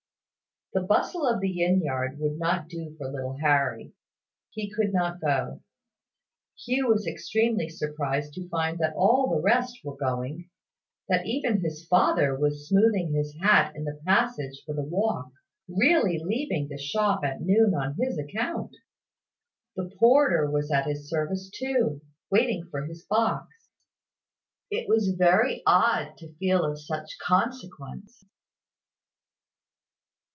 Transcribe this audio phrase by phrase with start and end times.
[0.73, 3.91] The bustle of the inn yard would not do for little Harry.
[4.51, 5.59] He could not go.
[6.63, 10.49] Hugh was extremely surprised to find that all the rest were going;
[11.09, 15.33] that even his father was smoothing his hat in the passage for the walk,
[15.67, 18.73] really leaving the shop at noon on his account!
[19.75, 21.99] The porter was at his service too,
[22.29, 23.49] waiting for his box!
[24.69, 28.23] It was very odd to feel of such consequence.